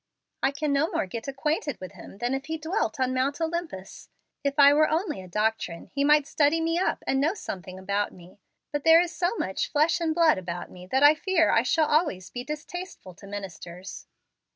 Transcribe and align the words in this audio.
"I 0.41 0.49
can 0.49 0.73
no 0.73 0.89
more 0.89 1.05
get 1.05 1.27
acquainted 1.27 1.79
with 1.79 1.91
him 1.91 2.17
than 2.17 2.33
if 2.33 2.47
he 2.47 2.57
dwelt 2.57 2.99
on 2.99 3.13
Mount 3.13 3.39
Olympus. 3.39 4.09
If 4.43 4.57
I 4.57 4.73
were 4.73 4.89
only 4.89 5.21
a 5.21 5.27
doctrine, 5.27 5.91
he 5.93 6.03
might 6.03 6.25
study 6.25 6.59
me 6.59 6.79
up 6.79 7.03
and 7.05 7.21
know 7.21 7.35
something 7.35 7.77
about 7.77 8.11
me. 8.11 8.39
But 8.71 8.83
there 8.83 8.99
is 8.99 9.15
so 9.15 9.35
much 9.37 9.67
flesh 9.71 10.01
and 10.01 10.15
blood 10.15 10.39
about 10.39 10.71
me 10.71 10.87
that 10.87 11.03
I 11.03 11.13
fear 11.13 11.51
I 11.51 11.61
shall 11.61 11.87
always 11.87 12.31
be 12.31 12.43
distasteful 12.43 13.13
to 13.13 13.27
ministers." 13.27 14.07